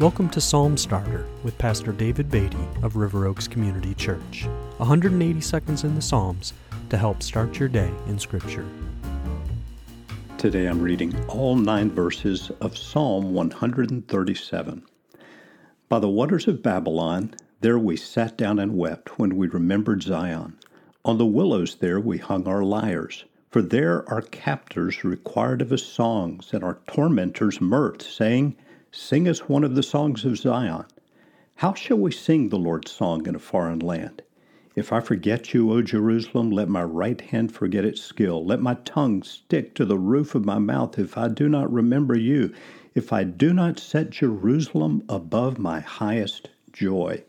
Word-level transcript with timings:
Welcome 0.00 0.28
to 0.28 0.40
Psalm 0.40 0.76
Starter 0.76 1.26
with 1.42 1.58
Pastor 1.58 1.90
David 1.90 2.30
Beatty 2.30 2.68
of 2.84 2.94
River 2.94 3.26
Oaks 3.26 3.48
Community 3.48 3.94
Church. 3.94 4.46
180 4.76 5.40
seconds 5.40 5.82
in 5.82 5.96
the 5.96 6.00
Psalms 6.00 6.52
to 6.90 6.96
help 6.96 7.20
start 7.20 7.58
your 7.58 7.68
day 7.68 7.90
in 8.06 8.16
Scripture. 8.16 8.64
Today 10.36 10.66
I'm 10.66 10.80
reading 10.80 11.12
all 11.26 11.56
nine 11.56 11.90
verses 11.90 12.52
of 12.60 12.78
Psalm 12.78 13.34
137. 13.34 14.84
By 15.88 15.98
the 15.98 16.08
waters 16.08 16.46
of 16.46 16.62
Babylon, 16.62 17.34
there 17.60 17.80
we 17.80 17.96
sat 17.96 18.38
down 18.38 18.60
and 18.60 18.76
wept 18.78 19.18
when 19.18 19.36
we 19.36 19.48
remembered 19.48 20.04
Zion. 20.04 20.56
On 21.04 21.18
the 21.18 21.26
willows 21.26 21.74
there 21.74 21.98
we 21.98 22.18
hung 22.18 22.46
our 22.46 22.62
lyres. 22.62 23.24
For 23.50 23.62
there 23.62 24.08
our 24.08 24.22
captors 24.22 25.02
required 25.02 25.60
of 25.60 25.72
us 25.72 25.82
songs, 25.82 26.50
and 26.52 26.62
our 26.62 26.78
tormentors 26.86 27.60
mirth, 27.60 28.02
saying, 28.02 28.54
Sing 28.90 29.28
us 29.28 29.50
one 29.50 29.64
of 29.64 29.74
the 29.74 29.82
songs 29.82 30.24
of 30.24 30.38
Zion. 30.38 30.86
How 31.56 31.74
shall 31.74 31.98
we 31.98 32.10
sing 32.10 32.48
the 32.48 32.58
Lord's 32.58 32.90
song 32.90 33.26
in 33.26 33.34
a 33.34 33.38
foreign 33.38 33.80
land? 33.80 34.22
If 34.74 34.94
I 34.94 35.00
forget 35.00 35.52
you, 35.52 35.70
O 35.72 35.82
Jerusalem, 35.82 36.50
let 36.50 36.70
my 36.70 36.84
right 36.84 37.20
hand 37.20 37.52
forget 37.52 37.84
its 37.84 38.00
skill. 38.00 38.46
Let 38.46 38.62
my 38.62 38.74
tongue 38.86 39.22
stick 39.22 39.74
to 39.74 39.84
the 39.84 39.98
roof 39.98 40.34
of 40.34 40.46
my 40.46 40.58
mouth 40.58 40.98
if 40.98 41.18
I 41.18 41.28
do 41.28 41.50
not 41.50 41.70
remember 41.70 42.16
you, 42.16 42.50
if 42.94 43.12
I 43.12 43.24
do 43.24 43.52
not 43.52 43.78
set 43.78 44.08
Jerusalem 44.08 45.02
above 45.06 45.58
my 45.58 45.80
highest 45.80 46.48
joy. 46.72 47.24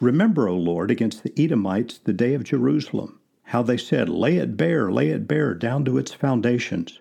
Remember, 0.00 0.48
O 0.48 0.56
Lord, 0.56 0.90
against 0.90 1.24
the 1.24 1.34
Edomites 1.38 1.98
the 1.98 2.14
day 2.14 2.32
of 2.32 2.42
Jerusalem, 2.42 3.18
how 3.42 3.62
they 3.62 3.76
said, 3.76 4.08
Lay 4.08 4.38
it 4.38 4.56
bare, 4.56 4.90
lay 4.90 5.10
it 5.10 5.28
bare, 5.28 5.52
down 5.52 5.84
to 5.84 5.98
its 5.98 6.14
foundations. 6.14 7.00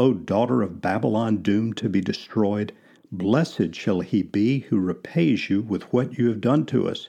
O 0.00 0.14
daughter 0.14 0.62
of 0.62 0.80
Babylon, 0.80 1.42
doomed 1.42 1.76
to 1.76 1.88
be 1.88 2.00
destroyed, 2.00 2.72
Blessed 3.16 3.76
shall 3.76 4.00
he 4.00 4.22
be 4.24 4.58
who 4.58 4.80
repays 4.80 5.48
you 5.48 5.62
with 5.62 5.84
what 5.92 6.18
you 6.18 6.26
have 6.30 6.40
done 6.40 6.66
to 6.66 6.88
us. 6.88 7.08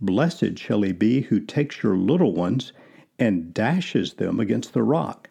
Blessed 0.00 0.58
shall 0.58 0.82
he 0.82 0.90
be 0.90 1.20
who 1.20 1.38
takes 1.38 1.80
your 1.80 1.96
little 1.96 2.32
ones 2.32 2.72
and 3.20 3.54
dashes 3.54 4.14
them 4.14 4.40
against 4.40 4.72
the 4.72 4.82
rock. 4.82 5.28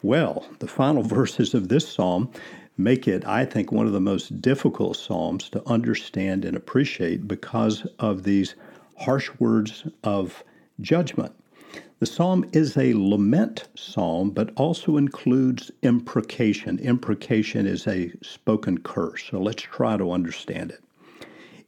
Well, 0.00 0.46
the 0.60 0.68
final 0.68 1.02
verses 1.18 1.54
of 1.54 1.68
this 1.68 1.88
psalm 1.88 2.30
make 2.78 3.08
it, 3.08 3.26
I 3.26 3.44
think, 3.44 3.72
one 3.72 3.88
of 3.88 3.92
the 3.92 4.00
most 4.00 4.40
difficult 4.40 4.96
psalms 4.96 5.50
to 5.50 5.68
understand 5.68 6.44
and 6.44 6.56
appreciate 6.56 7.26
because 7.26 7.84
of 7.98 8.22
these 8.22 8.54
harsh 8.96 9.28
words 9.40 9.88
of 10.04 10.44
judgment. 10.80 11.34
The 11.98 12.04
psalm 12.04 12.44
is 12.52 12.76
a 12.76 12.92
lament 12.92 13.68
psalm, 13.74 14.28
but 14.28 14.52
also 14.54 14.98
includes 14.98 15.70
imprecation. 15.82 16.78
Imprecation 16.78 17.66
is 17.66 17.86
a 17.86 18.12
spoken 18.22 18.78
curse, 18.78 19.24
so 19.30 19.40
let's 19.40 19.62
try 19.62 19.96
to 19.96 20.12
understand 20.12 20.72
it. 20.72 20.82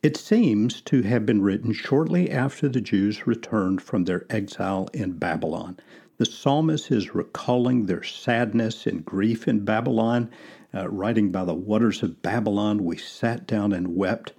It 0.02 0.18
seems 0.18 0.82
to 0.82 1.00
have 1.00 1.24
been 1.24 1.40
written 1.40 1.72
shortly 1.72 2.30
after 2.30 2.68
the 2.68 2.82
Jews 2.82 3.26
returned 3.26 3.80
from 3.80 4.04
their 4.04 4.26
exile 4.28 4.90
in 4.92 5.12
Babylon. 5.12 5.78
The 6.18 6.26
psalmist 6.26 6.92
is 6.92 7.14
recalling 7.14 7.86
their 7.86 8.02
sadness 8.02 8.86
and 8.86 9.06
grief 9.06 9.48
in 9.48 9.64
Babylon, 9.64 10.28
uh, 10.74 10.90
writing 10.90 11.32
by 11.32 11.46
the 11.46 11.54
waters 11.54 12.02
of 12.02 12.20
Babylon, 12.20 12.84
we 12.84 12.98
sat 12.98 13.46
down 13.46 13.72
and 13.72 13.96
wept. 13.96 14.34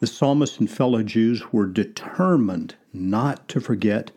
The 0.00 0.06
psalmist 0.06 0.58
and 0.60 0.70
fellow 0.70 1.02
Jews 1.02 1.52
were 1.52 1.66
determined 1.66 2.74
not 2.92 3.46
to 3.48 3.60
forget 3.60 4.10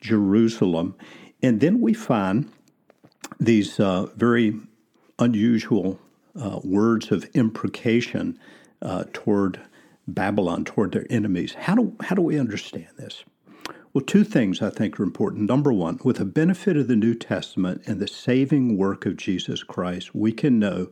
Jerusalem. 0.00 0.94
And 1.42 1.60
then 1.60 1.80
we 1.80 1.94
find 1.94 2.50
these 3.38 3.80
uh, 3.80 4.06
very 4.16 4.54
unusual 5.18 5.98
uh, 6.38 6.60
words 6.62 7.10
of 7.10 7.24
imprecation 7.34 8.38
uh, 8.82 9.04
toward 9.14 9.60
Babylon, 10.06 10.64
toward 10.64 10.92
their 10.92 11.06
enemies. 11.08 11.54
How 11.54 11.74
do, 11.74 11.96
how 12.02 12.14
do 12.14 12.22
we 12.22 12.38
understand 12.38 12.88
this? 12.98 13.24
Well, 13.92 14.04
two 14.04 14.24
things 14.24 14.60
I 14.60 14.70
think 14.70 15.00
are 15.00 15.04
important. 15.04 15.48
Number 15.48 15.72
one, 15.72 15.98
with 16.04 16.18
the 16.18 16.24
benefit 16.24 16.76
of 16.76 16.86
the 16.86 16.96
New 16.96 17.14
Testament 17.14 17.82
and 17.86 17.98
the 17.98 18.06
saving 18.06 18.76
work 18.76 19.06
of 19.06 19.16
Jesus 19.16 19.62
Christ, 19.62 20.14
we 20.14 20.32
can 20.32 20.58
know 20.58 20.90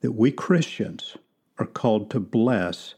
that 0.00 0.12
we 0.12 0.32
Christians 0.32 1.16
are 1.58 1.66
called 1.66 2.10
to 2.10 2.20
bless 2.20 2.96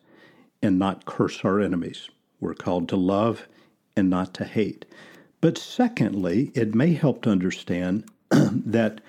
and 0.66 0.78
not 0.78 1.04
curse 1.04 1.44
our 1.44 1.60
enemies. 1.60 2.10
We're 2.40 2.54
called 2.54 2.88
to 2.90 2.96
love 2.96 3.48
and 3.96 4.10
not 4.10 4.34
to 4.34 4.44
hate. 4.44 4.84
But 5.40 5.56
secondly, 5.56 6.50
it 6.54 6.74
may 6.74 6.92
help 6.92 7.22
to 7.22 7.30
understand 7.30 8.04
that, 8.30 9.00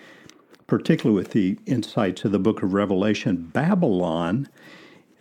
particularly 0.67 1.17
with 1.17 1.31
the 1.31 1.57
insights 1.65 2.23
of 2.23 2.31
the 2.31 2.39
book 2.39 2.61
of 2.61 2.73
Revelation, 2.73 3.37
Babylon 3.37 4.47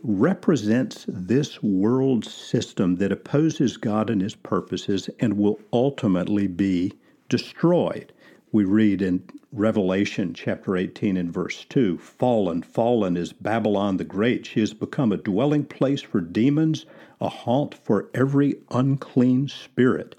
represents 0.02 1.06
this 1.08 1.62
world 1.62 2.24
system 2.24 2.96
that 2.96 3.10
opposes 3.10 3.76
God 3.76 4.10
and 4.10 4.20
his 4.20 4.34
purposes 4.34 5.08
and 5.18 5.38
will 5.38 5.58
ultimately 5.72 6.46
be 6.46 6.92
destroyed. 7.28 8.12
We 8.52 8.64
read 8.64 9.02
in 9.02 9.24
Revelation 9.56 10.34
chapter 10.34 10.76
18 10.76 11.16
and 11.16 11.32
verse 11.32 11.64
2 11.70 11.96
Fallen, 11.96 12.60
fallen 12.60 13.16
is 13.16 13.32
Babylon 13.32 13.96
the 13.96 14.04
Great. 14.04 14.44
She 14.44 14.60
has 14.60 14.74
become 14.74 15.12
a 15.12 15.16
dwelling 15.16 15.64
place 15.64 16.02
for 16.02 16.20
demons, 16.20 16.84
a 17.22 17.30
haunt 17.30 17.74
for 17.74 18.10
every 18.12 18.56
unclean 18.70 19.48
spirit 19.48 20.14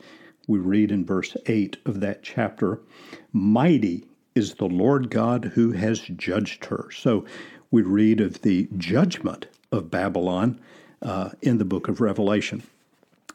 we 0.47 0.58
read 0.58 0.92
in 0.92 1.06
verse 1.06 1.38
8 1.46 1.78
of 1.86 2.00
that 2.00 2.24
chapter 2.24 2.80
Mighty 3.31 4.06
is 4.34 4.56
the 4.56 4.66
Lord 4.66 5.12
God 5.12 5.52
who 5.53 5.72
has 5.72 6.00
judged 6.00 6.66
her. 6.66 6.90
So 6.92 7.24
we 7.70 7.84
read 7.84 8.20
of 8.20 8.42
the 8.42 8.68
judgment 8.76 9.46
of 9.72 9.92
Babylon 9.92 10.59
uh, 11.03 11.30
in 11.44 11.59
the 11.59 11.66
book 11.66 11.88
of 11.88 12.02
Revelation. 12.02 12.64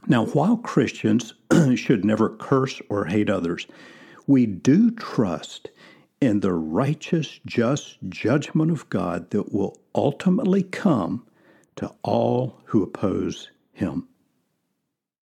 Now, 0.09 0.27
while 0.27 0.57
Christians 0.57 1.35
should 1.77 2.05
never 2.05 2.31
curse 2.31 2.83
or 2.89 3.05
hate 3.05 3.31
others, 3.31 3.69
we 4.27 4.47
do 4.47 4.91
trust 4.91 5.69
in 6.23 6.39
the 6.39 6.53
righteous, 6.53 7.41
just 7.45 7.99
judgment 8.09 8.71
of 8.71 8.89
God 8.89 9.31
that 9.31 9.53
will 9.53 9.77
ultimately 9.93 10.63
come 10.63 11.27
to 11.75 11.93
all 12.05 12.61
who 12.67 12.85
oppose 12.85 13.51
him. 13.73 14.07